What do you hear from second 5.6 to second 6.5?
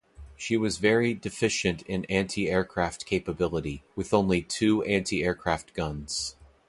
guns.